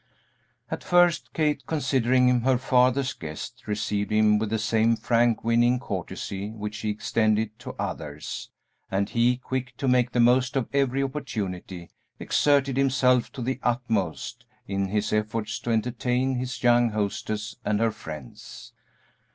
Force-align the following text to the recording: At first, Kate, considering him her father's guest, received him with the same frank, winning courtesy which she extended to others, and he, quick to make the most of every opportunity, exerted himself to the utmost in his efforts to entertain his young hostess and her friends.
At 0.71 0.83
first, 0.83 1.31
Kate, 1.31 1.63
considering 1.67 2.27
him 2.27 2.41
her 2.41 2.57
father's 2.57 3.13
guest, 3.13 3.67
received 3.67 4.11
him 4.11 4.39
with 4.39 4.49
the 4.49 4.57
same 4.57 4.95
frank, 4.95 5.43
winning 5.43 5.79
courtesy 5.79 6.49
which 6.49 6.73
she 6.73 6.89
extended 6.89 7.51
to 7.59 7.75
others, 7.77 8.49
and 8.89 9.09
he, 9.09 9.37
quick 9.37 9.77
to 9.77 9.87
make 9.87 10.11
the 10.11 10.19
most 10.19 10.55
of 10.55 10.67
every 10.73 11.03
opportunity, 11.03 11.91
exerted 12.17 12.77
himself 12.77 13.31
to 13.33 13.43
the 13.43 13.59
utmost 13.61 14.45
in 14.67 14.87
his 14.87 15.13
efforts 15.13 15.59
to 15.59 15.69
entertain 15.71 16.33
his 16.33 16.63
young 16.63 16.89
hostess 16.89 17.57
and 17.63 17.79
her 17.79 17.91
friends. 17.91 18.73